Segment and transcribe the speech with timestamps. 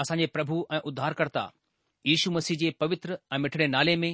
[0.00, 1.46] असांजे प्रभु ऐं उद्धारकर्ता
[2.06, 4.12] यीशू मसीह जे पवित्र ऐं मिठड़े नाले में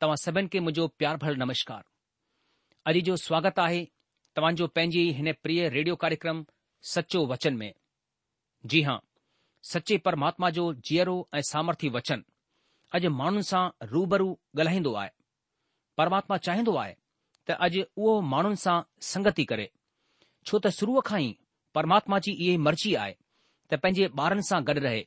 [0.00, 1.82] तव्हां सभिनि खे मुंहिंजो प्यार भर नमस्कार
[2.90, 3.84] अॼु जो स्वागत आहे
[4.36, 6.44] तव्हांजो पंहिंजी हिन प्रिय रेडियो कार्यक्रम
[6.92, 7.72] सचो वचन में
[8.72, 8.96] जी हां
[9.72, 12.22] सचे परमात्मा जो जीअरो ऐं सामर्थी वचन
[12.98, 15.10] अॼु माण्हुनि सां रूबरू ॻाल्हाईंदो आहे
[16.00, 16.94] परमात्मा चाहींदो आहे
[17.48, 18.78] त अॼु उहो माण्हुनि सां
[19.12, 19.68] संगति करे
[20.46, 21.30] छो त शुरूअ खां ई
[21.74, 23.14] परमात्मा जी इहा मर्ज़ी आहे
[23.70, 25.04] त पंहिंजे ॿारनि सां गॾु रहे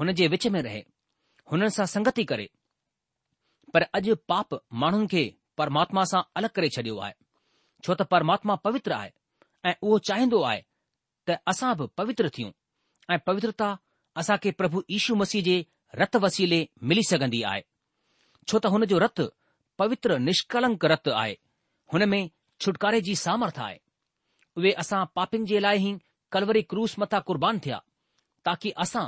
[0.00, 0.82] हुन जे विच में रहे
[1.52, 2.48] हुननि सां संगति करे
[3.74, 5.22] पर अॼु पाप माण्हुनि खे
[5.60, 7.14] परमात्मा सां अलॻि करे छॾियो आहे
[7.84, 9.10] छो त परमात्मा पवित्र आहे
[9.70, 10.60] ऐं उहो चाहींदो आहे
[11.28, 12.50] त असां बि पवित्र थियूं
[13.14, 13.68] ऐं पवित्रता
[14.22, 15.56] असां खे प्रभु यीशू मसीह जे
[16.02, 17.62] रत वसीले मिली सघन्दी आहे
[18.48, 19.26] छो त हुन जो रतु
[19.80, 21.36] पवित्र निष्कलंक रत आहे
[21.92, 22.22] हुन में
[22.64, 23.78] छुटकारे जी सामर्थ आहे
[24.60, 25.96] उहे असां पापिनि जे लाइ ई
[26.36, 27.78] कलवरी क्रूस मथा कुर्बान थिया
[28.48, 29.06] ताकी असां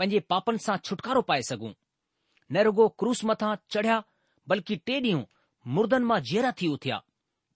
[0.00, 1.70] पंहिंजे पापनि सां छुटकारो पाए सघूं
[2.52, 3.96] न रुगो क्रूस मथां चढ़िया
[4.52, 5.24] बल्कि टे ॾींहं
[5.78, 6.96] मुर्दनि मां जीअरा थी उथिया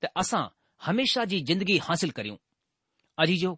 [0.04, 0.42] त असां
[0.86, 2.36] हमेशा जी जिंदगी हासिल करियूं
[3.24, 3.52] अजी जो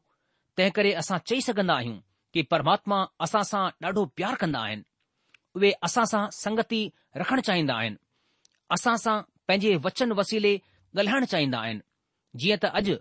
[0.56, 1.97] तंहिं करे असां चई सघंदा आहियूं
[2.36, 4.86] कि परमात्मा असां सां ॾाढो प्यार कंदा आहिनि
[5.58, 6.80] उहे असां सां संगति
[7.24, 8.03] रखणु चाहींदा आहिनि
[8.78, 9.16] असां सां
[9.48, 10.54] पंहिंजे वचन वसीले
[11.00, 12.97] ॻाल्हाइण चाहींदा आहिनि जीअं त अॼु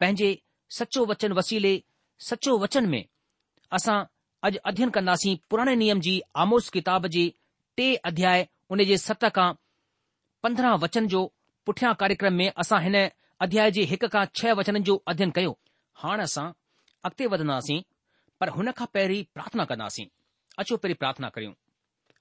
[0.00, 0.30] पंहिंजे
[0.82, 1.74] सचो वचन वसीले
[2.30, 3.02] सचो वचन में
[3.80, 3.98] असां
[4.46, 6.12] अॼु अध्ययन कंदासीं पुराणे नियम जी
[6.42, 7.22] आमोस किताब जे
[7.76, 9.52] टे अध्याय उन जे सत खां
[10.42, 11.22] पंद्रहं वचन जो
[11.66, 12.96] पुठियां कार्यक्रम में असां हिन
[13.46, 15.58] अध्याय जे हिक खां छह वचन जो अध्ययन कयो
[16.02, 16.46] हाणे असां
[17.04, 17.80] अॻिते वधंदासीं
[18.40, 20.06] पर हुन खां पहिरीं प्रार्थना कंदासीं
[20.62, 21.52] अचो पहिरीं प्रार्थना करियूं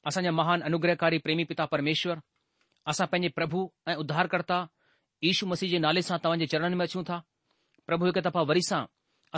[0.08, 2.20] असांजा महान अनुग्रहकारी प्रेमी पिता परमेश्वर
[2.94, 4.60] असां पंहिंजे प्रभु ऐं उद्धारकर्ता
[5.30, 7.24] ईशू मसीह जे नाले सां तव्हांजे चरणनि में अचूं था
[7.88, 8.84] प्रभु हिकु दफ़ा वरी सां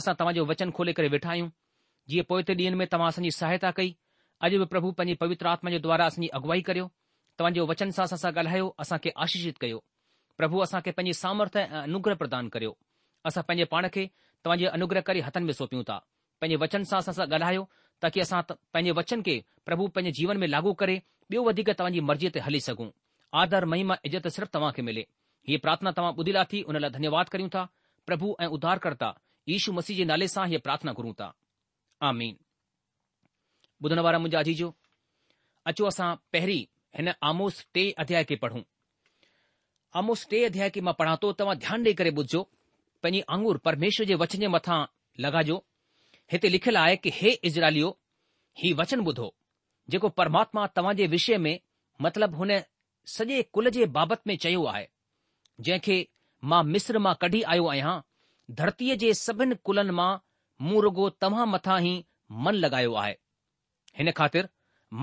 [0.01, 1.50] असां तव्हांजो वचन खोले करे वेठा आहियूं
[2.09, 3.92] जीअं पोएते ॾींहं में तव्हां असांजी सहायता कई
[4.46, 6.88] अॼु बि प्रभु पंहिंजी पवित्र आत्मा जे द्वारा असांजी अगुवाई करियो
[7.40, 9.80] तव्हां वचन सां असां सां ॻाल्हायो असांखे आशीषित कयो
[10.42, 12.72] प्रभु असां खे पंहिंजे सामर्थ्य ऐं अनुग्रह प्रदान करियो
[13.30, 14.06] असां पंहिंजे पाण खे
[14.46, 15.97] तव्हांजे अनुग्रह करे हथनि में सौंपियूं था
[16.42, 17.66] पंहिंजे वचन सां असां सां ॻाल्हायो
[18.06, 19.38] ताकी असां पंहिंजे वचन खे
[19.70, 20.96] प्रभु पंहिंजे जीवन में लागू करे
[21.31, 22.88] ॿियो वधीक तव्हांजी मर्ज़ीअ ते हली सघूं
[23.44, 25.03] आदर महिमा इज़त सिर्फ़ु तव्हां खे मिले
[25.50, 27.68] हीअ प्रार्थना तव्हां ॿुधी लाथी हुन लाइ धन्यवाद करियूं था
[28.09, 29.12] प्रभु ऐं उदारकर्ता
[29.58, 31.30] ईशू मसीह जे नाले सां हीअ प्रार्थना करूं था
[32.07, 32.35] आमीन
[33.83, 34.67] ॿुधण वारा मुंहिंजा अजीजो
[35.71, 36.61] अचो असां पहिरीं
[36.97, 38.61] हिन आमोस टे अध्याय खे पढ़ूं
[40.01, 42.41] आमोस टे अध्याय खे मां पढ़ा थो तव्हां ध्यानु ॾेई करे ॿुधजो
[43.03, 44.79] पंहिंजी आंगुर परमेश्वर जे वचन जे मथां
[45.25, 45.57] लगाजो
[46.33, 47.89] हिते लिखियलु आहे की हे इज़रालियो
[48.63, 49.27] हीउ वचन ॿुधो
[49.93, 51.53] जेको परमात्मा तव्हां जे विषय में
[52.05, 52.57] मतिलब हुन
[53.17, 54.87] सॼे कुल जे बाबति में चयो आहे
[55.67, 55.99] जंहिंखे
[56.51, 57.95] मां मिस्र मां कढी आयो आहियां
[58.59, 60.11] धरतीअ जे सभिनि कुलनि मां
[60.68, 61.92] मूं रुगो तव्हां मथां ई
[62.46, 63.14] मन लॻायो आहे
[64.00, 64.47] हिन ख़ातिर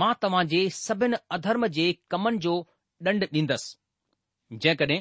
[0.00, 2.56] मां तव्हां जे सभिनि अधर्म जे कमनि जो
[3.06, 5.00] ॾंड ॾींदसि जेकॾहिं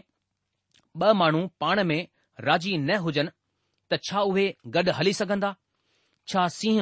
[1.02, 2.00] ॿ माण्हू पाण में
[2.48, 3.31] राज़ी न हुजनि
[3.92, 4.46] त छा उहे
[4.78, 5.52] गॾु हली सघंदा
[6.34, 6.81] छा सिंह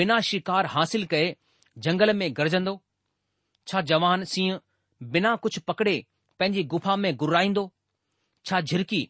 [0.00, 1.24] बिना शिकार हासिल कए
[1.86, 2.74] जंगल में गरजंदो
[3.70, 4.54] छा जवान सिंह
[5.16, 5.94] बिना कुझु पकड़े
[6.38, 7.66] पंहिंजी गुफ़ा में घुराईंदो
[8.46, 9.02] छा झिरकी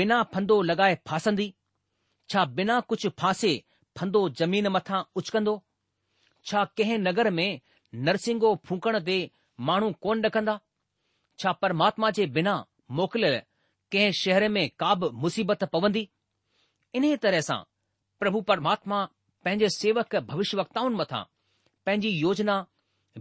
[0.00, 1.52] बिना फंदो लॻाए फासंदी
[2.30, 3.50] છા વિના કુછ ફાંસે
[3.96, 5.54] ફંદો જમીન મથા ઉચકંદો
[6.48, 7.52] છા કેહે નગર મેં
[8.06, 9.16] નરસિંગો ફૂંકણ દે
[9.66, 10.62] માણું કોણ રખંદા
[11.40, 12.60] છા પરમાત્મા જે વિના
[12.96, 13.30] મોકલે
[13.92, 16.06] કેહે શહેરે મેં કબ મુસીબત પવંધી
[16.96, 17.62] ઇને તરસા
[18.20, 19.04] પ્રભુ પરમાત્મા
[19.44, 21.24] પેજે સેવક ભવિષ્યવક્તાઉં મથા
[21.84, 22.60] પેંજી યોજના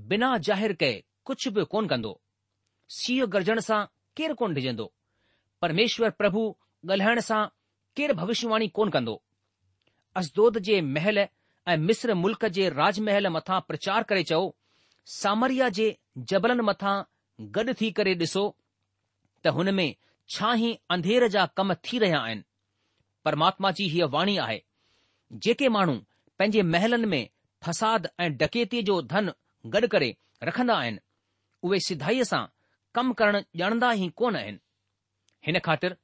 [0.09, 0.89] વિના જાહેર કે
[1.27, 2.11] કુછ ભી કોણ કંદો
[2.97, 3.83] સિયો ગરજણસા
[4.17, 4.85] કેર કોણ દેજંદો
[5.61, 6.43] પરમેશ્વર પ્રભુ
[6.87, 7.43] ગલહેણસા
[7.97, 9.21] केरु भविष्यवाणी कोन कंदो
[10.19, 11.17] असदोद जे महल
[11.71, 14.41] ऐं मिस्र मुल्क़ जे राजमहल मथां प्रचार करे चओ
[15.21, 15.87] सामरिया जे
[16.31, 16.95] जबलनि मथां
[17.55, 18.43] गॾु थी करे ॾिसो
[19.45, 19.89] त हुन में
[20.35, 22.43] छा ई अंधेर जा कम थी रहिया आहिनि
[23.25, 24.59] परमात्मा जी हीअ वाणी आहे
[25.45, 25.95] जेके माण्हू
[26.39, 27.23] पंहिंजे महलनि में
[27.65, 29.31] फसाद ऐं डकेतीअ जो धन
[29.75, 30.15] गॾु करे
[30.49, 30.99] रखंदा आहिनि
[31.67, 32.43] उहे सिधाईअ सां
[32.97, 34.59] कमु करणु ॼाणंदा ई कोन आहिनि
[35.47, 35.95] हिन ख़ातिर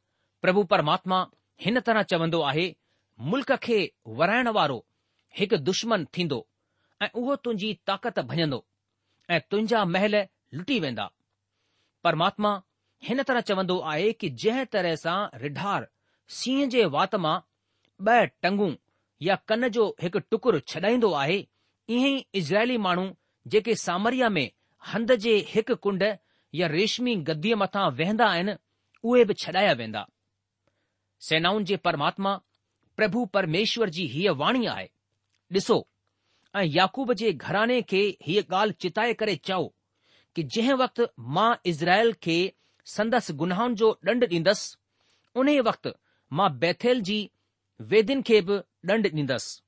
[0.41, 1.19] प्रभु परमात्मा
[1.61, 2.65] हिन तरह चवंदो आहे
[3.31, 3.77] मुल्क़ खे
[4.21, 4.85] वराइण वारो
[5.39, 6.39] हिकु दुश्मन थींदो
[7.03, 8.65] ऐं उहो तुंहिंजी ताक़त भञंदो
[9.35, 10.15] ऐं तुंहिंजा महल
[10.53, 11.09] लुटी वेंदा
[12.03, 12.51] परमात्मा
[13.07, 15.87] हिन तरह चवंदो आहे कि जंहिं तरह सां रिढार
[16.39, 17.35] सीह जे वात मां
[18.07, 18.69] ब॒ टंगू
[19.27, 21.37] या कन जो हिकु टुकुर छॾाईंदो आहे
[21.97, 23.05] ईअं ई इज़राइली माण्हू
[23.55, 24.47] जेके सामरिया में
[24.93, 26.03] हंध जे हिकु कुंड
[26.61, 28.57] या रेशमी गद्दीअ मथां वेहंदा आहिनि
[29.03, 30.05] उहे बि छॾाया वेंदा
[31.23, 32.33] सेनाउनि जे परमात्मा
[32.97, 34.87] प्रभु परमेश्वर जी हीअ वाणी आहे
[35.55, 35.77] ॾिसो
[36.55, 39.67] ऐं याकूब जे घराने खे हीअ ॻाल्हि चिताए करे चओ
[40.35, 42.37] की जंहिं वक़्तु मां इज़राइल खे
[42.95, 44.75] संदसि गुनाहनि जो ॾंढ ॾींदसि
[45.39, 45.89] उन्हे वक़्तु
[46.37, 47.19] मां बैथेल जी
[47.93, 48.59] वेदिन खे बि
[48.93, 49.61] ॾंढ ॾींदुसि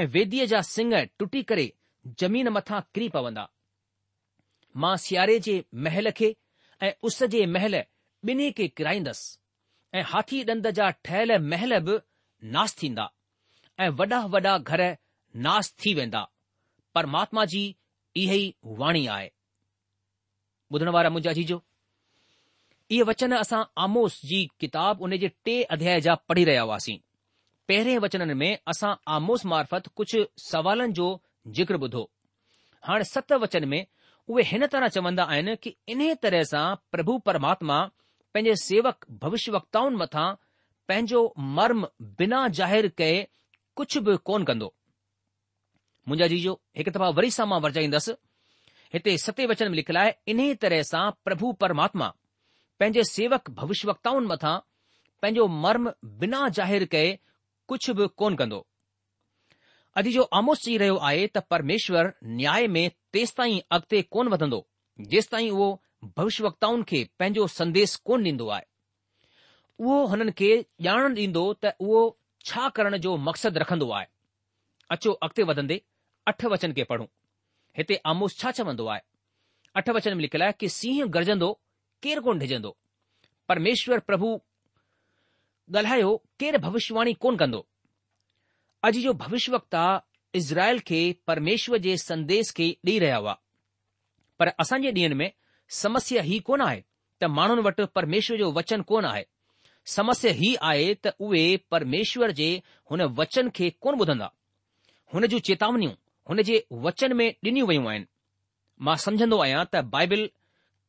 [0.00, 1.72] ऐं वेदीअ जा सिङ टुटी करे
[2.20, 3.48] ज़मीन मथां किरी पवंदा
[4.82, 6.34] मां सियारे जे महल खे
[6.82, 7.82] ऐं उस जे महल
[8.30, 9.36] ॿिन्ही खे किराईंदसि
[9.98, 11.94] ऐं हाथी ॾंद जा ठहियल महल बि
[12.56, 13.06] नास थींदा
[13.84, 14.82] ऐं वॾा वॾा घर
[15.46, 16.20] नास थी वेंदा
[16.94, 17.62] परमात्मा जी
[18.22, 18.52] इहा ई
[18.82, 19.28] वाणी आहे
[20.72, 21.62] ॿुधण वारा मुंहिंजा जीजो
[22.90, 26.98] इहे वचन असां आमोस जी किताब उन जे टे अध्याय जा पढ़ी रहिया हुआसीं
[27.68, 31.08] पहिरें वचननि में असां आमोस मार्फत कुझु सवालनि जो
[31.58, 32.08] ज़िक्र ॿुधो
[32.88, 37.78] हाणे सत वचन में उहे हिन तरह चवंदा आहिनि कि इन तरह सां प्रभु परमात्मा
[38.34, 40.26] पंहिंजे सेवक भविष्यवक्ताउनि मथां
[40.88, 41.20] पंहिंजो
[41.58, 41.80] मर्म
[42.20, 43.14] बिना ज़ाहिरु कए
[43.80, 44.68] कुझु बि कोन कंदो
[46.08, 48.14] मुंहिंजा जीजो हिकु दफ़ा वरी सां मां वरजाईंदुसि
[48.94, 52.10] हिते सत्य वचन लिखियल आहे इन तरह सां प्रभु परमात्मा
[52.82, 54.54] पंहिंजे सेवक भविष्यवक्ताउनि मथां
[55.22, 55.92] पंहिंजो मर्म
[56.22, 57.10] बिना ज़ाहिरु कए
[57.72, 58.62] कुझु बि कोन कंदो
[59.98, 62.84] अॼ जो आमोस चई रहियो आहे त परमेश्वर न्याय में
[63.16, 64.60] तेसि ताईं कोन वधंदो
[65.06, 65.66] उहो
[66.04, 68.64] भविष्य वताउनि खे पंहिंजो संदेश कोन ॾींदो आहे
[69.84, 70.48] उहो हुननि खे
[70.86, 72.00] ॼाण ॾींदो त उहो
[72.44, 74.06] छा करण जो मक़सदु रखंदो आहे
[74.96, 75.80] अचो अॻिते वधंदे
[76.28, 77.06] अठ वचन खे पढ़ूं
[77.78, 79.00] हिते आमोस छा चवंदो आहे
[79.76, 81.52] अठ वचन में लिखियलु आहे कि सिंह गरजंदो
[82.02, 82.76] केरु कोन डिजंदो
[83.48, 84.30] परमेश्वर प्रभु
[85.72, 87.66] ॻाल्हायो केरु भविष्यवाणी कोन कंदो
[88.84, 89.84] अॼु जो भविष्य वक्ता
[90.40, 93.36] इज़राइल खे परमेश्वर जे संदेश खे ॾेई रहिया हुआ
[94.40, 95.30] पर असांजे ॾींहनि में
[95.70, 96.80] समस्या ही कोन आहे
[97.20, 99.22] त माण्हुनि वटि परमेश्वर जो वचन कोन आहे
[99.94, 102.48] समस्या ही आहे त उहे परमेश्वर जे
[102.90, 104.28] हुन वचन खे कोन ॿुधंदा
[105.14, 105.92] हुन जूं चेतावनियूं
[106.28, 106.56] हुन जे
[106.86, 108.04] वचन में डि॒नियूं वयूं आहिनि
[108.84, 110.26] मां समझंदो आहियां त बाइबिल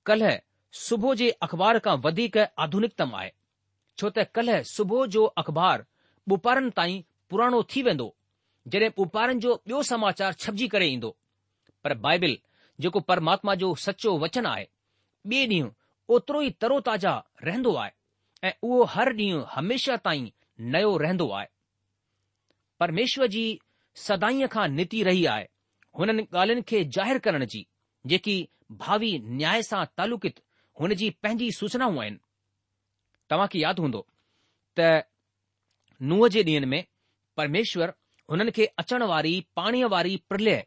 [0.09, 0.33] कल्ह
[0.87, 3.29] सुबुह जे अख़बार खां वधीक आधुनिकतम आहे
[3.99, 5.83] छो त कल्ह सुबुह जो अख़बार
[6.31, 6.99] ॿुपारनि ताईं
[7.29, 8.07] पुराणो थी वेंदो
[8.73, 11.11] जॾहिं ॿुपारनि जो ॿियो समाचार छपजी करे ईंदो
[11.83, 12.37] पर बाइबिल
[12.81, 14.65] जेको परमात्मा जो सचो वचन आहे
[15.29, 15.69] ॿिए ॾींहुं
[16.15, 17.11] ओतिरो ई तरो ताज़ा
[17.47, 17.91] रहंदो आहे
[18.47, 20.27] ऐं उहो हर ॾींहुं हमेशह ताईं
[20.75, 21.47] नयो रहंदो आहे
[22.81, 23.43] परमेश्वर जी
[24.05, 25.45] सदाईअ खां निती रही आहे
[25.99, 27.61] हुननि ॻाल्हियुनि खे ज़ाहिरु करण जी
[28.13, 28.35] जेकी
[28.81, 29.11] भावी
[29.41, 30.39] न्याय सां तालुकित
[30.81, 32.17] हुन जी पंहिंजी सूचनाऊं आहिनि
[33.29, 34.05] तव्हां खे यादि हूंदो
[34.79, 34.87] त
[36.11, 36.83] नूह जे ॾींहनि में
[37.37, 37.93] परमेश्वर
[38.31, 40.63] हुननि खे अचण वारी पाणीअ वारी प्रलय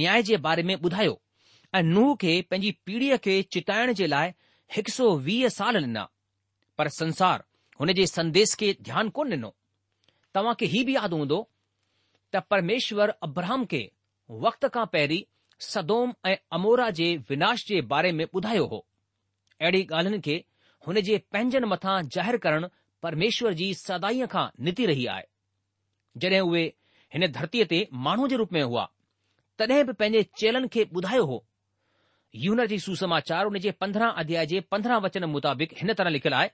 [0.00, 1.18] न्याय जे बारे में ॿुधायो
[1.78, 4.32] ऐं नूह खे पंहिंजी पीढ़ीअ खे चिताइण जे लाइ
[4.76, 6.02] हिकु सौ वीह साल ॾिना
[6.78, 7.44] पर संसार
[7.80, 9.50] हुन जे संदेश खे ध्यानु कोन ॾिनो
[10.38, 11.38] तव्हां खे हीउ बि यादि हूंदो
[12.34, 13.82] त परमेश्वर अब्रहम खे
[14.46, 15.22] वक़्त खां पहिरीं
[15.68, 18.80] सदोम ऐं अमोरा जे विनाश जे बारे में ॿुधायो हो
[19.60, 20.36] अहिड़ी ॻाल्हियुनि खे
[20.86, 22.68] हुन जे पंहिंजनि मथां ज़ाहिर करणु
[23.06, 25.28] परमेश्वर जी सदाईअ खां निती रही आहे
[26.26, 26.64] जॾहिं उहे
[27.14, 28.88] हिन धरतीअ ते माण्हू जे रूप में हुआ
[29.64, 31.38] तॾहिं बि पंहिंजे चेलनि खे ॿुधायो हो
[32.34, 36.48] यून जी सुसमाचार उन जे पंद्रहं अध्याय जे पंद्रहं वचन मुताबिक़ हिन तरह लिखियलु आहे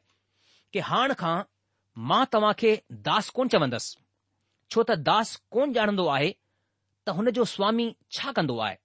[0.72, 1.36] की हाण खां
[2.08, 2.70] मां तव्हां खे
[3.08, 3.96] दास कोन चवंदसि
[4.72, 6.30] छो त दास कोन ॼाणंदो आहे
[7.06, 8.76] त हुन जो स्वामी छा कंदो आहे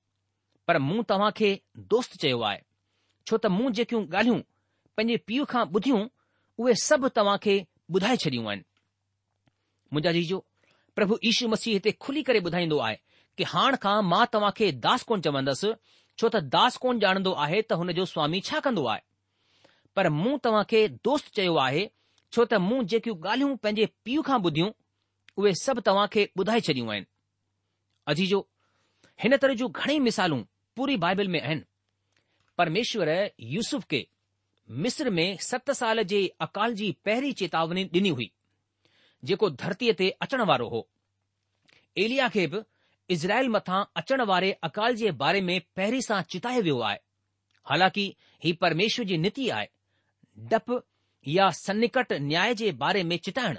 [0.68, 1.50] पर मूं तव्हां खे
[1.94, 2.60] दोस्त चयो आहे
[3.30, 4.40] छो त मूं जेकियूं ॻाल्हियूं
[4.98, 6.02] पंहिंजे पीउ खां ॿुधियूं
[6.62, 7.56] उहे सभु तव्हां खे
[7.96, 8.64] ॿुधाए छॾियूं आहिनि
[9.94, 10.44] मुंहिंजा जीजो
[10.96, 12.96] प्रभु ईशू मसीह हिते खुली करे ॿुधाईंदो आहे
[13.38, 15.74] कि हाणे खां मां तव्हां खे दास कोन चवंदसि
[16.20, 19.02] छो त दास कोन ॼाणंदो आहे त हुन जो स्वामी छा कंदो आहे
[19.96, 21.86] पर मूं तव्हांखे दोस्त चयो आहे
[22.36, 24.70] छो त मूं जेकियूं ॻाल्हियूं पंहिंजे पीउ खां ॿुधियूं
[25.40, 27.08] उहे सभु तव्हांखे ॿुधाए छॾियूं आहिनि
[28.14, 28.40] अजीजो
[29.24, 30.42] हिन तरह जूं घणेई मिसालूं
[30.76, 31.66] पूरी बाइबल में आहिनि
[32.58, 33.10] परमेश्वर
[33.56, 34.02] यूसुफ़ खे
[34.84, 38.30] मिस्र में सत साल जे अकाल जी पहिरीं चेतावनी ॾिनी हुई
[39.30, 40.80] जेको धरतीअ ते अचण वारो हो
[42.04, 42.60] एलिया खे बि
[43.12, 46.98] इज़राइल मथां अचण वारे अकाल जे बारे में पहिरीं सां चिताए वियो आहे
[47.72, 48.04] हालांकि
[48.44, 49.68] ही परमेश्वर जी नीति आहे
[50.52, 50.78] डप
[51.38, 53.58] या सन्निकट न्याय जे बारे में चिताइण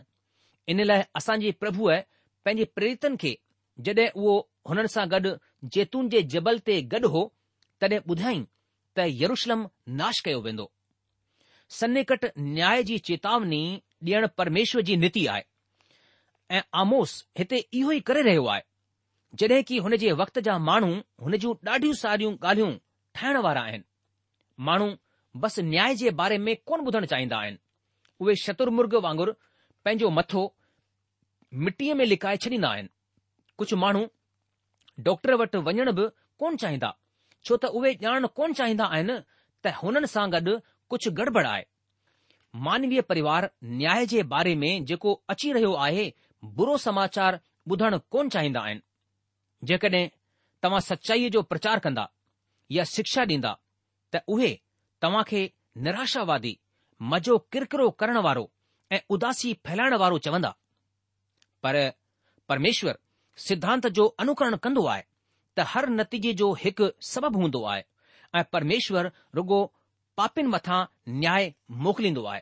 [0.75, 1.99] इन लाइ असांजे प्रभुअ
[2.45, 3.35] पंहिंजे प्रेरितनि खे
[3.89, 4.33] जड॒हिं उहो
[4.71, 5.35] हुननि सां गॾु
[5.77, 7.25] जैतून जे जबल ते गॾु हो
[7.81, 8.43] तॾहिं ॿुधाई
[8.97, 9.69] त यरुशलम
[10.03, 10.71] नाश कयो वेंदो
[11.83, 13.63] सन्निकट न्याय जी चेतावनी
[14.07, 15.49] डि॒यणु परमेश्वर जी नीति आहे
[16.57, 18.71] ऐं आमोस हिते इहो ई करे रहियो आहे
[19.41, 20.89] जड॒ की हुन जे वक़्त जा माण्हू
[21.27, 22.73] हुन जूं ॾाढियूं सारियूं गाल्हियूं
[23.19, 23.85] ठाहिण वारा आहिनि
[24.69, 24.89] माण्हू
[25.45, 27.57] बस न्याय जे बारे में कोन ॿुधण चाहींदा आहिनि
[28.21, 29.31] उहे शत्रमुर्ग वांगुर
[29.85, 30.43] पंहिंजो मथो
[31.69, 32.89] मिटीअ में लिकाए छॾींदा आहिनि
[33.59, 34.05] कुझु माण्हू
[35.09, 36.07] डॉक्टर वट वञण बि
[36.43, 36.93] कोन चाहींदा
[37.47, 39.17] छो त उहे ॼाणण कोन चाहींदा आहिनि
[39.65, 40.59] त हुननि सां गॾु
[40.95, 41.65] कुझु गड़बड़ आहे
[42.69, 46.09] मानवीय परिवार न्याय जे बारे में जेको अची रहियो आहे
[46.61, 47.41] बुरो समाचार
[47.73, 48.83] ॿुधण कोन चाहींदा आहिनि
[49.71, 50.07] जेकॾहिं
[50.65, 52.07] तव्हां सचाईअ जो प्रचार कंदा
[52.77, 53.53] या शिक्षा ॾींदा
[54.15, 54.55] त उहे
[55.03, 55.43] तव्हां खे
[55.87, 56.55] निराशावादी
[57.13, 58.49] मज़ो किरकिरो करण वारो
[58.93, 60.53] ऐं उदासी फैलाइण वारो चवंदा
[61.63, 61.77] पर
[62.49, 62.97] परमेश्वर
[63.49, 65.03] सिद्धांत जो अनुकरण कंदो आहे
[65.59, 67.83] त हर नतीजे जो हिकु सबबु हूंदो आहे
[68.39, 69.61] ऐं परमेश्वर रुगो
[70.17, 70.85] पापिन मथां
[71.23, 71.51] न्याय
[71.87, 72.41] मोकिलींदो आहे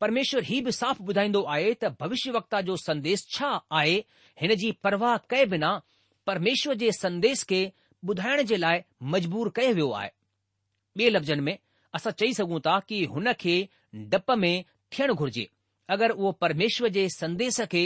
[0.00, 3.48] परमेश्वर हीउ बि साफ़ ॿुधाईंदो आहे त भविष्य वक्ता जो संदेश छा
[3.80, 3.96] आहे
[4.42, 5.70] हिन जी परवाह कए बिना
[6.28, 7.60] परमेश्वर जे संदेश खे
[8.08, 8.80] ॿुधाइण जे लाइ
[9.12, 10.10] मजबूर कयो वियो आहे
[11.00, 11.58] ॿिए लफ़्ज़नि में
[11.94, 13.54] असां चई सघूं था कि हुन खे
[14.12, 14.52] डप में
[14.92, 15.46] थियण घुर्जे
[15.94, 17.82] अगरि उहो परमेश्वर जे संदेश खे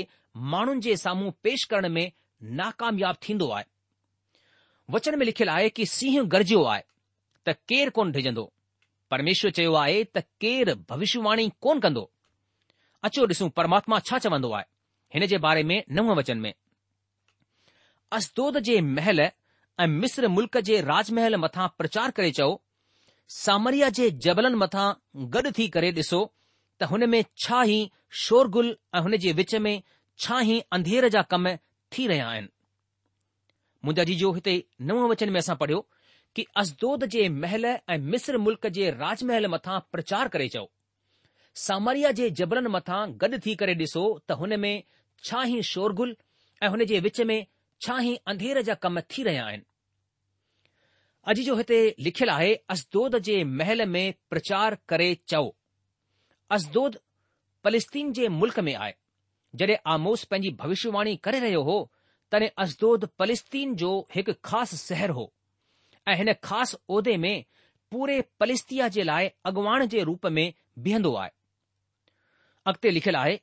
[0.55, 2.05] माण्हुनि जे साम्हूं पेश करण में
[2.61, 3.65] नाकामयाब थींदो आहे
[4.97, 6.83] वचन में लिखियलु आहे की सिंह गरजियो आहे
[7.49, 8.45] त केरु कोन डिॼंदो
[9.15, 12.05] परमेश्वर चयो आहे त केरु भविष्यवाणी कोन कंदो
[13.11, 14.69] अचो ॾिसूं परमात्मा छा चवंदो आहे
[15.15, 16.53] हिन जे बारे में नव वचन में
[18.17, 22.49] अस्तोद जे महल ऐं मिस्र मुल्क जे राजमहल मथां प्रचार करे चओ
[23.37, 24.87] सामरिया जे जबलनि मथां
[25.37, 26.19] गॾु थी करे ॾिसो
[26.81, 27.79] त हुन में छा ई
[28.25, 29.73] शोरगुल ऐं हुन जे विच में
[30.25, 31.49] छा ई अंधेर जा कम
[31.97, 32.49] थी रहिया आहिनि
[33.85, 34.55] मुंहिंजा जीजो हिते
[34.91, 35.81] नव वचन में असां पढ़ियो
[36.39, 40.67] कि अस्दोद जे महल ऐं मिस्र मुल्क जे राजमहल मथां प्रचार करे चओ
[41.63, 44.77] सामरिया जे जबलनि मथां गॾु थी करे ॾिसो त हुन में
[45.25, 46.15] छा ई शोरगुल
[46.67, 47.39] ऐं हुन जे विच में
[47.83, 49.65] छा ई अंधेर जा कम थी रहिया आहिनि
[51.31, 55.43] अॼु जो हिते लिखियलु आहे असदोद जे महल में प्रचार करे चओ
[56.57, 56.99] असदोद
[57.65, 58.93] पलिस्तीन जे मुल्क में आहे
[59.63, 61.77] जॾहिं आमोस पंहिंजी भविष्यवाणी करे रहियो हो
[62.35, 65.27] तॾहिं असदोद पलिस्तीन जो हिकु ख़ासि सहर हो
[66.13, 67.45] ऐं हिन ख़ासि उहिदे में
[67.95, 70.45] पूरे पलिस्तीअ जे लाइ अॻुवाण जे रूप में
[70.87, 71.31] बिहंदो आहे
[72.73, 73.37] अॻिते लिखियलु आहे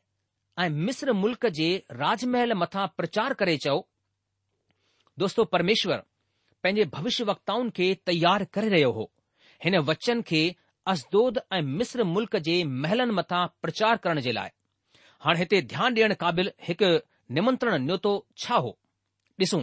[0.64, 1.70] ऐं मिस्र मुल्क जे
[2.04, 3.78] राजमहल मथां प्रचार करे चओ
[5.20, 6.02] दोस्तो परमेश्वर
[6.64, 9.04] पंहिंजे भविष्य वक्ताउनि खे तयार करे रहियो हो
[9.66, 10.42] हिन वचन खे
[10.92, 14.50] असदोद ऐं मिस्र मुल्क़ जे महलनि मथां प्रचार करण जे लाइ
[15.26, 16.92] हाणे हिते ध्यानु ॾियण क़ाबिल हिकु
[17.40, 18.14] निमंत्रण नौतो
[18.46, 18.72] छा हो
[19.44, 19.62] ॾिसूं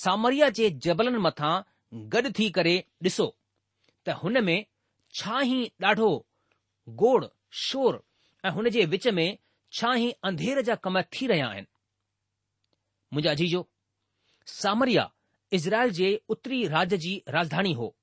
[0.00, 1.54] सामरिया जे जबलनि मथां
[2.14, 2.74] गॾु थी करे
[3.10, 3.28] ॾिसो
[4.06, 4.58] त हुन में
[5.20, 5.60] छा ई
[5.92, 6.10] ॾाढो
[7.04, 7.24] गोड़
[7.66, 8.02] शोर
[8.44, 9.28] ऐं हुन जे विच में
[9.80, 11.70] छा ई अंधेर जा कम थी रहिया आहिनि
[13.12, 13.68] मुंहिंजा जीजो
[14.46, 15.10] सामरिया
[15.52, 17.94] इज़राइल जे उत्तरी राज जी राजधानी हो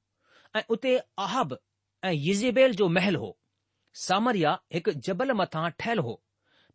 [0.56, 1.58] ऐं उते आहब
[2.06, 3.38] ऐं यिज़ीबेल जो महल हो
[4.08, 6.22] सामरिया हिकु जबल मथां ठहियलु हो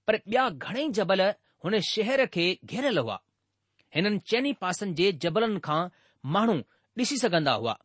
[0.07, 1.21] पर ॿिया घणई जबल
[1.64, 3.21] हुन शहर खे घेरियल हुआ
[3.95, 5.81] हिननि चइनि पासनि जे जबलनि खां
[6.37, 6.57] माण्हू
[6.99, 7.76] ॾिसी सघंदा हुआ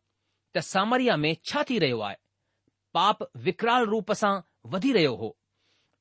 [0.56, 2.16] त सामरिया में छा थी रहियो आहे
[2.94, 4.32] पाप विकराल रूप सां
[4.74, 5.34] वधी रहियो हो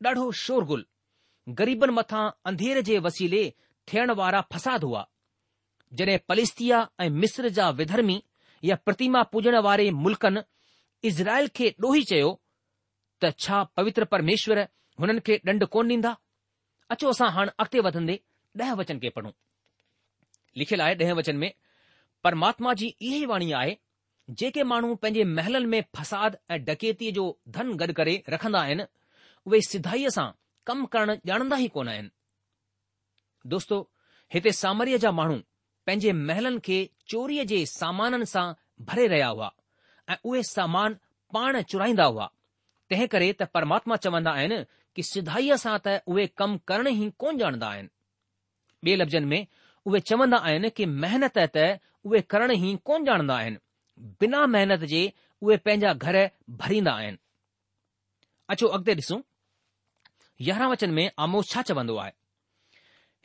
[0.06, 0.86] ॾाढो शोरगुल
[1.60, 3.44] ग़रीबनि मथां अंधेर जे वसीले
[3.92, 5.08] थियण वारा फसाद हुआ
[5.96, 8.22] जॾहिं पलिस्तिया ऐं मिस्र जा विधर्मी
[8.64, 10.42] या प्रतिमा पूजण वारे मुल्क़नि
[11.08, 12.32] इज़राइल खे ॾोही चयो
[13.24, 14.60] त छा पवित्र परमेश्वर
[15.00, 16.16] हुननि खे ॾंड कोन ॾींदा
[16.96, 18.18] अचो असां हाणे अॻिते वधंदे
[18.62, 19.32] ॾह वचन खे पढ़ूं
[20.58, 21.52] लिखियलु आहे ॾह वचन में
[22.24, 23.76] परमात्मा जी इहा ई वाणी आहे
[24.40, 27.26] जेके माण्हू पंहिंजे महलनि में फसाद ऐं डकेतीअ जो
[27.58, 28.84] धन गॾु करे रखंदा आहिनि
[29.48, 30.30] उहे सिधाईअ सां
[30.68, 32.10] कमु करणु ॼाणंदा ई कोन आहिनि
[33.56, 33.78] दोस्तो
[34.34, 35.38] हिते सामरीअ जा माण्हू
[35.88, 36.78] पंहिंजे महिलनि खे
[37.12, 38.46] चोरीअ जे सामाननि सां
[38.88, 39.50] भरे रहिया हुआ
[40.10, 40.98] ऐं उहे सामान
[41.36, 42.26] पाण चुराईंदा हुआ
[42.90, 44.58] तंहिं करे त परमात्मा चवंदा आहिनि
[45.00, 47.90] की सिधाईअ सां त उहे कम करण ई कोन ॼाणंदा आहिनि
[48.90, 49.48] ॿिए लफ़्ज़नि में
[49.92, 51.66] उहे चवंदा आहिनि की महिनत त
[52.12, 55.02] उहे करण ई कोन ॼाणंदा आहिनि बिना महिनत जे
[55.42, 56.20] उहे पंहिंजा घर
[56.62, 57.22] भरींदा आहिनि
[58.56, 59.22] अचो अॻिते ॾिसूं
[60.52, 62.17] यारहं वचन में आमोश छा चवंदो आहे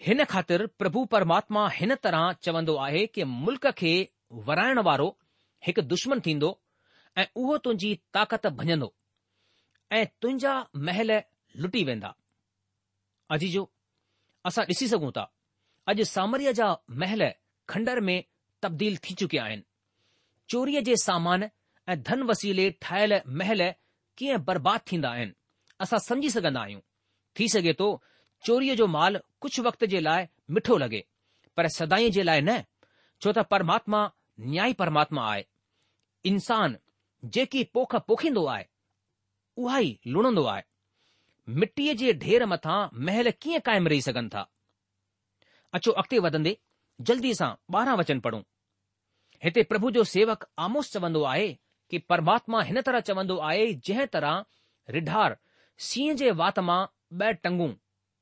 [0.06, 3.90] हिन ख़ातिर प्रभु परमात्मा हिन तरह चवंदो आहे कि मुल्क़ खे
[4.47, 5.06] वराइण वारो
[5.66, 6.49] हिकु दुश्मन थींदो
[7.23, 8.88] ऐं उहो तुंहिंजी ताक़त भञंदो
[9.99, 10.54] ऐं तुंहिंजा
[10.88, 11.12] महल
[11.66, 12.11] लुटी वेंदा
[13.37, 13.62] अजीजो
[14.50, 15.25] असां ॾिसी सघूं था
[15.92, 16.71] अॼु सामरीअ जा
[17.02, 17.25] महल
[17.75, 18.16] खंडर में
[18.66, 19.64] तब्दील थी चुकिया आहिनि
[20.54, 23.64] चोरीअ जे सामान ऐं धन वसीले ठाहियल महल
[24.23, 25.37] कीअं बर्बाद थींदा आहिनि
[25.87, 26.82] असां समझी सघंदा आहियूं
[27.38, 27.88] थी सघे थो
[28.44, 31.02] चोरीअ जो माल कुझु वक़्त जे लाइ मिठो लॻे
[31.56, 32.56] पर सदाई जे लाइ न
[33.22, 34.00] छो त परमात्मा
[34.46, 35.44] न्याय परमात्मा आहे
[36.30, 36.76] इंसान
[37.37, 38.64] जेकी पोख पोखींदो आहे
[39.64, 40.62] उहा ई लुणंदो आहे
[41.64, 44.44] मिटीअ जे ढेर मथां महल कीअं क़ाइमु रही सघनि था
[45.78, 46.56] अचो अॻिते वधंदे
[47.11, 48.42] जल्दी सां ॿारहं वचन पढ़ूं
[49.46, 51.46] हिते प्रभु जो सेवक आमोस चवंदो आहे
[51.92, 54.44] कि परमात्मा हिन तरह चवंदो आहे जंहिं तरह
[54.96, 55.37] रिढार
[55.90, 56.80] सीह जे वात मां
[57.20, 57.72] ॿ टंगूं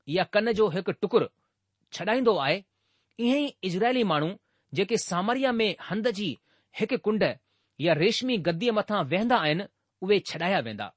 [0.09, 1.27] या कन जो हिकु टुकुर
[1.93, 2.57] छॾाईंदो आहे
[3.23, 4.29] ईअं ई इज़राइली माण्हू
[4.75, 6.37] जेके सामरिया में हंद जी
[6.79, 7.23] हिकु कुंड
[7.85, 9.63] या रेशमी गद्दीअ मथां वेहंदा आहिनि
[10.01, 10.91] उहे छॾाया वेंदा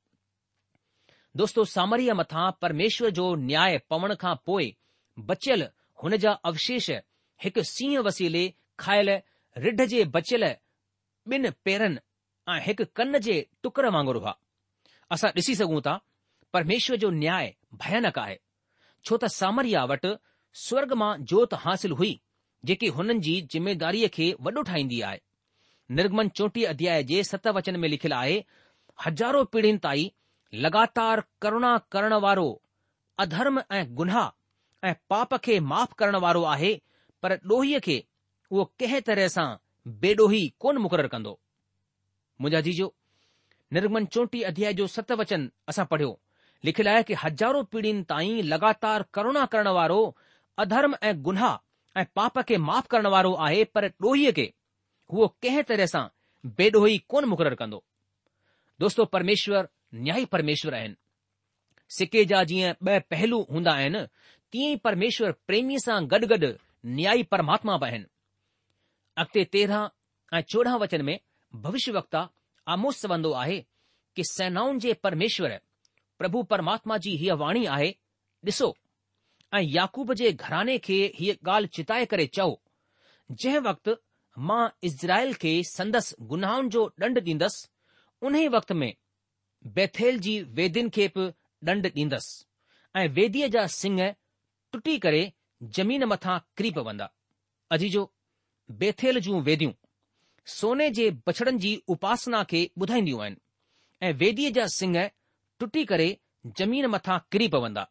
[1.36, 4.74] दोस्तो सामरिया मथां परमेश्वर जो न्याय पवण खां पोइ
[5.28, 5.68] बचियल
[6.02, 6.90] हुन जा अवशेष
[7.44, 8.44] हिकु सींहं वसीले
[8.84, 9.08] खायल
[9.64, 10.44] रिढ़ जे बचियल
[11.32, 11.98] ॿिन पेरनि
[12.52, 14.36] ऐं हिकु कन जे टुकर वांगुरु हुआ
[15.16, 16.00] असां ॾिसी सघूं था
[16.52, 18.36] परमेश्वर जो न्याय भयानक आहे
[19.06, 20.10] छो त सामरिया वटि
[20.66, 22.12] स्वर्ग मां जोत हासिल हुई
[22.70, 25.18] जेकी हुननि जी ज़िमेदारीअ खे वॾो ठाहींदी आहे
[25.98, 28.36] निर्गमन चोटी अध्याय जे सत वचन में लिखियलु आहे
[29.06, 30.14] हज़ारो पीढ़ीनि ताईं
[30.66, 32.46] लगातार करुणा करण वारो
[33.24, 36.72] अधर्म ऐं गुनाह ऐं पाप खे माफ़ करण वारो आहे
[37.22, 37.98] पर ॾोहीअ खे
[38.50, 39.46] उहो कंहिं तरह सां
[40.04, 41.34] बेडोही कोन मुक़ररु कंदो
[42.40, 42.88] मुंहिंजा जीजो
[43.78, 46.12] निर्गमन चोटी अध्याय जो सत वचन असां पढ़ियो
[46.64, 49.98] लिखियलु आहे कि हजारों पीढ़ियुनि ताईं लगातार करुणा करण वारो
[50.62, 54.46] अधर्म ऐं गुनाह ऐं पाप खे माफ़ करण वारो आहे पर ॾोहीअ खे
[55.12, 56.04] हूअ कंहिं तरह सां
[56.60, 57.82] बेडोही कोन मुक़ररु कंदो
[58.84, 59.68] दोस्तो परमेश्वर
[60.06, 60.96] न्याई परमेश्वर आहिनि
[61.98, 64.00] सिके जा जीअं ॿ पहलू हूंदा आहिनि
[64.52, 66.50] तीअं ई परमेश्वर प्रेमीअ सां गॾु गॾु
[67.00, 68.08] न्याई परमात्मा बि आहिनि
[69.22, 69.92] अॻिते तेरहं
[70.38, 71.16] ऐं चोॾहं वचन में
[71.66, 72.24] भविष्य वक्ता
[72.76, 73.60] आमोस सवंदो आहे
[74.16, 75.58] कि सेनाउनि जे परमेश्वर
[76.22, 77.90] પ્રભુ પરમાત્માજી હી અવાણી આહે
[78.50, 78.68] દસો
[79.56, 82.52] આ યાકુબ જે ઘરાને કે હી ગાલ ચિતાય કરે ચાવ
[83.44, 83.86] જેહ વક્ત
[84.50, 87.56] માં ઇઝરાયલ કે સંદેશ ગુનાઉં જો ડંડ દીદસ
[88.28, 88.90] ઉનેહ વક્ત મે
[89.78, 91.14] બેથેલજી વેદિન કેપ
[91.66, 92.26] ડંડ દીદસ
[93.00, 93.98] એ વેદીયા જા સિંગ
[94.70, 95.22] ટૂટી કરે
[95.78, 97.10] જમીન મથા ક્રી પવંદા
[97.76, 98.02] અજી જો
[98.80, 99.72] બેથેલ જુ વેદીઓ
[100.58, 103.34] સોને જે બછડનજી ઉપાસના કે બુધાઈન્યું
[104.06, 104.96] એ વેદીયા જા સિંગ
[105.64, 106.06] टुटी करे
[106.58, 107.82] ज़मीन मथां किरी पवंदा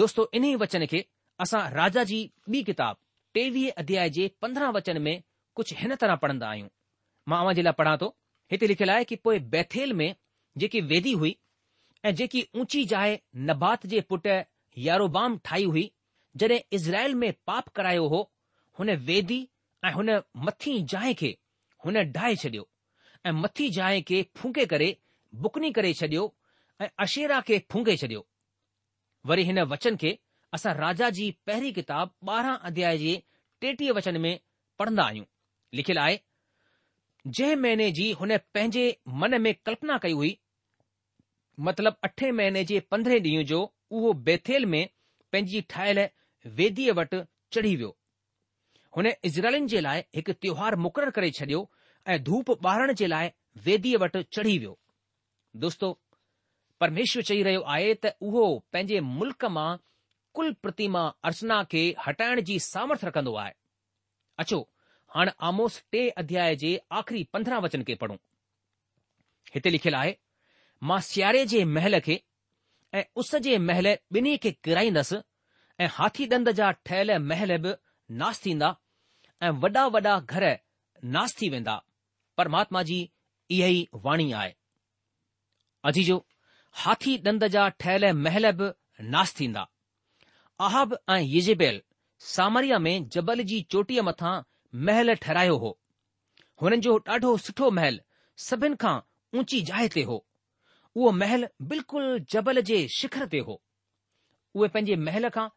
[0.00, 0.98] दोस्तो इन्हीअ वचन खे
[1.44, 2.16] असां राजा जी
[2.54, 2.96] ॿी किताब
[3.38, 5.22] टेवीह अध्याय जे पंद्रहं वचन में
[5.60, 6.68] कुझु हिन तरह पढ़ंदा आहियूं
[7.32, 8.08] मां अव्हां जे लाइ पढ़ा थो
[8.54, 10.08] हिते लिखियलु आहे कि पोइ बैथेल में
[10.64, 11.32] जेकी वेदी हुई
[12.10, 13.16] ऐं जेकी ऊची जाइ
[13.52, 14.26] नबात जे पुट
[14.88, 15.86] यारोबाम ठाही हुई
[16.44, 18.20] जॾहिं इज़राइल में पाप करायो हो
[18.80, 19.40] हुन वेदी
[19.90, 20.12] ऐं हुन
[20.50, 21.32] मथी जाइ खे
[21.86, 22.68] हुन डाहे छॾियो
[23.26, 24.90] ऐं मथी जाइ खे फूके करे
[25.42, 26.24] बुकनी करे छडि॒यो
[26.84, 28.24] ऐं अशेरा खे फुंघे छडि॒यो
[29.30, 30.12] वरी हिन वचन खे
[30.58, 33.14] असां राजा जी पहिरी किताब ॿारहं अध्याय जे
[33.64, 34.32] टेटीह वचन में
[34.78, 35.26] पढ़ंदा आहियूं
[35.80, 36.18] लिखियलु आहे
[37.38, 38.84] जंहिं महिने जी हुन पंहिंजे
[39.24, 40.32] मन में कल्पना कई हुई
[41.68, 43.60] मतिलब अठे महिने जे पंद्रहें ॾींहं जो
[43.98, 44.80] उहो बेथेल में
[45.32, 46.06] पंहिंजी ठहियलु
[46.60, 47.22] वेदीअ वटि
[47.56, 47.90] चढ़ी वियो
[48.96, 51.62] हुन इज़राइल जे लाइ हिकु त्योहारु मुक़ररु करे छडि॒यो
[52.16, 53.30] ऐं धूप ॿारण जे लाइ
[53.68, 54.74] वेदीअ वटि चढ़ी वियो
[55.62, 55.90] दोस्तो
[56.80, 59.66] परमेश्वर चई रहियो आहे त उहो पंहिंजे मुल्क़ मां
[60.38, 63.52] कुल प्रतिमा अर्चना खे हटाइण जी सामर्थ रखंदो आहे
[64.44, 64.58] अचो
[65.16, 68.16] हाणे आमोस टे अध्याय जे आख़िरी पंद्रहं वचन खे पढ़ूं
[69.54, 70.16] हिते लिखियलु आहे
[70.90, 72.18] मां सियारे जे महल खे
[73.00, 75.20] ऐं उस जे महल ॿिन्ही खे किराईंदसि
[75.84, 77.74] ऐं हाथी दंद जा ठहियल महल बि
[78.22, 78.74] नास थींदा
[79.42, 80.50] ऐं वॾा वॾा घर
[81.16, 81.80] नास थी वेंदा
[82.40, 83.00] परमात्मा जी
[83.50, 84.52] इहा ई वाणी आहे
[85.88, 86.16] अजीजो
[86.82, 88.68] हाथी दंद जा ठहियल महल बि
[89.14, 89.64] नास थींदा
[90.66, 91.80] आहब ऐं यजेबेल
[92.34, 94.34] सामरिया में जबल जी चोटीअ मथां
[94.88, 95.72] महल ठहिरायो हो
[96.62, 98.00] हुननि जो ॾाढो सुठो महल
[98.48, 98.94] सभिनि खां
[99.40, 100.16] ऊची जाइ ते हो
[100.96, 103.60] उहो महल बिल्कुलु जबल जे शिखर ते हो
[104.54, 105.48] उहे पंहिंजे महल खां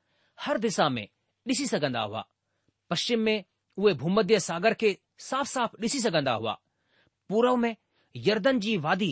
[0.46, 1.08] हर दिशा में
[1.52, 2.26] ॾिसी सघंदा हुआ
[2.90, 3.44] पश्चिम में
[3.80, 4.98] उहे भूमध्य सागर खे
[5.30, 6.58] साफ़ साफ़ ॾिसी सघंदा हुआ
[7.30, 7.76] पूर्व में
[8.28, 9.12] यर्दन जी वादी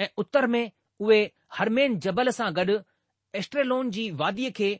[0.00, 1.20] ऐं उत्तर में उहे
[1.58, 2.78] हरमेन जबल सां गॾु
[3.40, 4.70] एस्ट्रेलोन जी वादीअ खे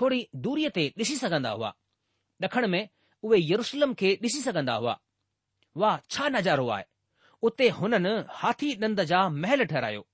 [0.00, 1.70] थोरी दूरीअ ते ॾिसी सघंदा हुआ
[2.44, 2.82] ॾखण में
[3.24, 4.96] उहे यरुशलम खे ॾिसी सघंदा हुआ
[5.82, 6.84] वाह छा नज़ारो आहे
[7.50, 8.12] उते हुननि
[8.42, 10.06] हाथी ॾंद जा महल ठहिरायो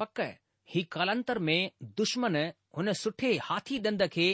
[0.00, 0.20] पक
[0.74, 1.58] ही कालांतर में
[2.00, 2.36] दुश्मन
[2.76, 4.28] हुन सुठे हाथी ॾंद खे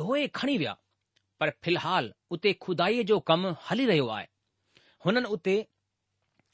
[0.00, 0.74] ढोए खणी विया
[1.40, 4.26] पर फ़िलहाल उते खुदाईअ जो कमु हली रहियो आहे
[5.06, 5.56] हुननि उते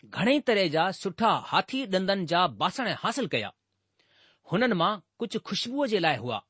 [0.05, 3.57] ઘણે તરજા સઠા હાથી દندن જા બાસણે حاصل કયા
[4.51, 6.43] હનન માં કુછ ખુશ્બુ જલાય હુઆ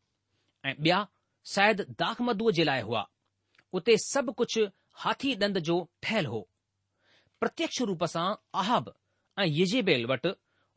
[0.69, 1.11] એ બ્યા
[1.53, 3.07] સાહેદ દાખમદુ જલાય હુઆ
[3.77, 4.57] ઉતે સબ કુછ
[5.03, 6.41] હાથી દંદ જો ઠેલ હો
[7.41, 8.31] પ્રત્યક્ષ રૂપસા
[8.63, 8.87] અહબ
[9.43, 10.27] એ યજે બેલવટ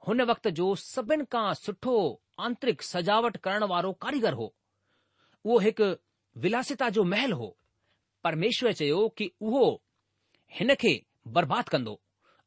[0.06, 1.96] હન વક્ત જો સબન કા સઠો
[2.46, 4.48] આંતરિક સજાવટ કરણ વારો કારીગર હો
[5.48, 5.80] વો એક
[6.42, 7.50] વિલાસિતા જો મહેલ હો
[8.24, 9.66] પરમેશ્વર છે કે ઓ કે ઉહો
[10.58, 10.92] હનકે
[11.34, 11.94] બરબાદ કંદો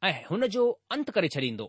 [0.06, 0.64] ऐं हुन जो
[0.94, 1.66] अंत करे छॾींदो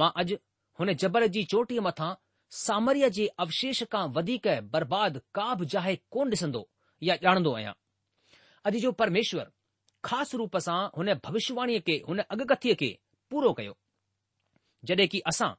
[0.00, 0.36] मां अॼु
[0.80, 2.10] हुन जबर जी चोटीअ मथां
[2.58, 6.60] सामरीअ जे अवशेष खां वधीक बर्बाद का बि जाहे कोन ॾिसंदो
[7.08, 7.72] या ॼाणंदो आहियां
[8.70, 9.50] अॼु जो परमेश्वर
[10.08, 12.90] ख़ासि रूप सां हुन भविष्यवाणीअ खे हुन अॻकथीअ खे
[13.34, 13.74] पूरो कयो
[14.90, 15.50] जॾहिं की असां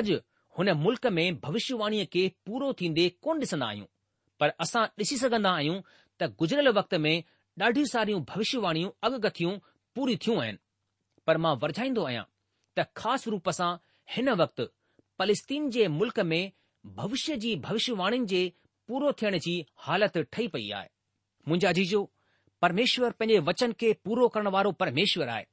[0.00, 0.20] अॼु
[0.58, 3.90] हुन मुल्क़ में भविष्यवाणीअ खे पूरो थींदे कोन ॾिसंदा आहियूं
[4.40, 5.80] पर असां ॾिसी सघंदा आहियूं
[6.20, 7.14] त गुज़रियल वक़्त में
[7.62, 9.58] ॾाढियूं सारियूं भविष्यवाणियूं अॻकथियूं
[9.98, 10.58] पूरी थियूं आहिनि
[11.28, 12.24] पर मां वरझाईंदो आहियां
[12.78, 13.68] त ख़ासि रूप सां
[14.12, 14.64] हिन वक़्ति
[15.18, 16.52] पलस्तीन जे मुल्क में
[17.00, 18.40] भविष्य जी भविष्यवाणीनि जे
[18.88, 19.52] पूरो थियण जी
[19.86, 20.88] हालति ठही पई आहे
[21.48, 22.00] मुंहिंजा जीजो
[22.64, 25.44] परमेश्वर पंहिंजे वचन खे पूरो करण वारो परमेश्वर आहे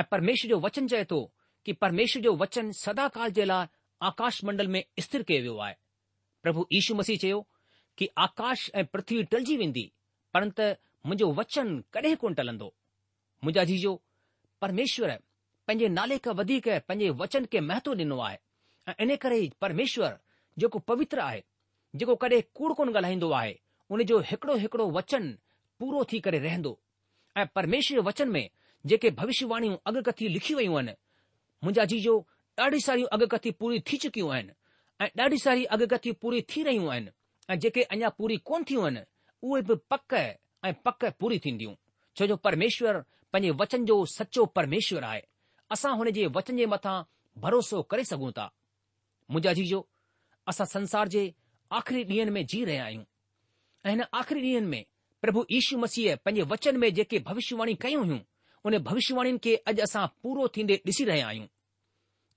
[0.00, 1.18] ऐं परमेश्वर जो वचन चए थो
[1.66, 3.66] कि परमेश्वर जो वचन सदाकाल जे लाइ
[4.08, 5.74] आकाश मंडल में स्थिर कयो वियो आहे
[6.42, 7.38] प्रभु ईशू मसीह चयो
[7.98, 9.86] कि आकाश ऐं पृथ्वी टलिजी वेंदी
[10.34, 10.66] परन्तु
[11.06, 12.72] मुंहिंजो वचन कॾहिं कोन टलंदो
[13.44, 13.94] मुंहिंजा जीजो
[14.64, 15.14] પરમેશ્વર
[15.68, 18.36] પજે નાલે કા વધી કે પજે વચન કે મહત્વ દિનવાએ
[18.98, 20.16] એને કરે પરમેશ્વર
[20.56, 21.42] જો કો પવિત્ર આય
[21.94, 23.56] જો કો કડે કૂડ કોન ગલહીndo આય
[23.90, 25.26] ઉને જો હકડો હકડો વચન
[25.78, 26.78] પૂરો થી કરે રહેndo
[27.36, 28.50] આ પરમેશ્વર વચન મે
[28.84, 30.90] જે કે ભવિષ્યવાણી આગ કથી લખી વયન
[31.62, 32.24] મુજા જીજો
[32.56, 34.48] ડાડી સારી આગ કથી પૂરી થી ચક્યું
[35.00, 38.64] આય ડાડી સારી આગ કથી પૂરી થી રહી હું આય જે કે અયા પૂરી કોન
[38.68, 38.96] થી હું
[39.42, 40.28] ઓય ભી પક્કા
[40.62, 41.78] આય પક્કા પૂરી થી દિયું
[42.28, 42.96] જો પરમેશ્વર
[43.34, 45.20] पंहिंजे वचन जो सचो परमेश्वरु आहे
[45.74, 47.02] असां हुन जे वचन जे मथां
[47.44, 48.44] भरोसो करे सघूं था
[49.30, 49.80] मुंहिंजा जीजो
[50.50, 51.22] असां संसार जे
[51.78, 53.04] आख़िरी ॾींहंनि में जी रहिया आहियूं
[53.84, 54.84] ऐं हिन आख़िरी ॾींहंनि में
[55.22, 58.18] प्रभु इशू मसीह पंहिंजे वचन में जेके भविष्यूं कयूं हुयूं
[58.66, 61.46] हुन भविष्यवाणीनि खे अॼु असां पूरो थींदे ॾिसी रहिया आहियूं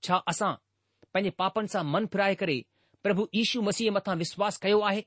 [0.06, 0.52] छा असां
[1.14, 2.56] पंहिंजे पापनि सां मन फिराए करे
[3.02, 5.04] प्रभु ईशू मसीह मथां विश्वास कयो आहे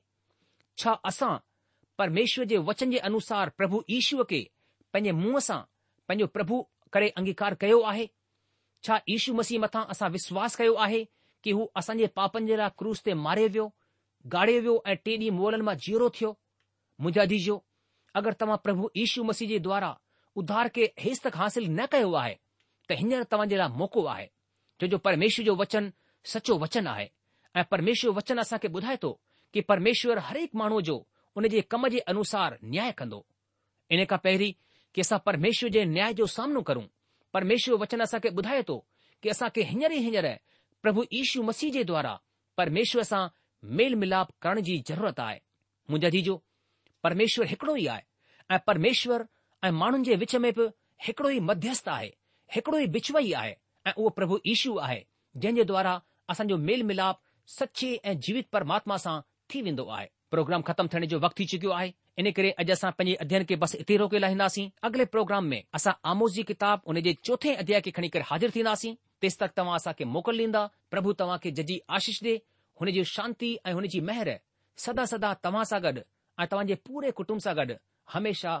[0.84, 1.36] छा असां
[1.98, 4.42] परमेश्वर जे वचन जे अनुसार प्रभु ईशूअ खे
[4.92, 5.60] पंहिंजे मुंहं सां
[6.12, 6.56] पंहिंजो प्रभु
[6.92, 8.08] करे अंगीकार कयो आहे
[8.84, 11.00] छा इशू मसीह मथां असां विश्वास कयो आहे
[11.44, 13.66] की हू असांजे पापनि जे लाइ क्रूज़ ते मारे वियो
[14.30, 16.30] ॻाढ़े वियो ऐं टे ॾींहं मोलनि मां जीअरो थियो
[17.02, 17.54] मुंहिंजा दीजो
[18.20, 19.90] अगरि तव्हां प्रभु यीशू मसीह जे द्वारा
[20.42, 22.34] उध्धार खे हेसक हासिलु न कयो आहे
[22.90, 24.26] त हींअर तव्हां जे लाइ मौक़ो आहे
[24.82, 25.90] छो जो परमेशु जो वचन
[26.34, 27.08] सचो वचन आहे
[27.60, 29.12] ऐं परमेशु जो वचन असांखे ॿुधाए थो
[29.54, 30.96] कि परमेश्वर हरेक माण्हूअ जो
[31.40, 33.20] उन जे कम जे अनुसार न्याय कंदो
[33.96, 34.52] इन खां पहिरीं
[34.94, 36.86] कि असां परमेश्वर जे न्याय जो सामनो करूं
[37.34, 38.78] परमेश्वर वचन असांखे ॿुधाए थो
[39.22, 40.26] कि असांखे हींअर ई हींअर
[40.82, 42.16] प्रभु ईशू मसीह जे द्वारा
[42.56, 43.26] परमेश्वर सां
[43.80, 45.38] मेल मिलाप करण जी ज़रूरत आहे
[45.90, 46.36] मुंहिंजा जी जो
[47.02, 48.02] परमेश्वर हिकिड़ो ई आहे
[48.54, 49.24] ऐ परमेश्वर
[49.64, 50.66] ऐं माण्हुनि जे विच में बि
[51.06, 52.10] हिकिड़ो ई मध्यस्थ आहे
[52.54, 53.54] हिकिड़ो ई बिचवई आहे
[53.86, 55.02] ऐं उहो प्रभु यीशु आहे
[55.44, 55.98] जंहिं द्वारा
[56.34, 57.20] असांजो मेल मिलाप
[57.58, 59.18] सचे ऐं जीवित परमात्मा सां
[59.54, 62.90] थी वेंदो आहे प्रोग्राम ख़तमु थियण जो वक़्तु थी चुकियो आहे इन करे अॼु असां
[62.98, 67.12] पंहिंजे अध्ययन खे बसि हिते रोके लाहींदासीं अॻिले प्रोग्राम में असां आमोस जी किताब हुनजे
[67.24, 71.50] चोथे अध्याय खे खणी करे हाज़िर थींदासीं तेसि तक तव्हां असांखे मोकिल ॾींदा प्रभु तव्हांखे
[71.60, 72.34] जजी आशीष ॾे
[72.80, 76.00] हुनजी शांती ऐं हुनजी महिरबानी सदा सदा तव्हां सां गॾु
[76.40, 77.74] ऐं तव्हांजे पूरे कुटुंब सां गॾु
[78.16, 78.60] हमेशह